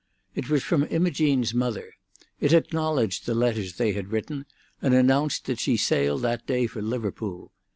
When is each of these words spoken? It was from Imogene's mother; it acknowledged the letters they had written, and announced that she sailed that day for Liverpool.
It 0.33 0.49
was 0.49 0.63
from 0.63 0.87
Imogene's 0.89 1.53
mother; 1.53 1.93
it 2.39 2.53
acknowledged 2.53 3.27
the 3.27 3.35
letters 3.35 3.73
they 3.75 3.91
had 3.93 4.11
written, 4.11 4.47
and 4.81 4.95
announced 4.95 5.45
that 5.45 5.59
she 5.59 5.77
sailed 5.77 6.23
that 6.23 6.47
day 6.47 6.65
for 6.65 6.81
Liverpool. 6.81 7.51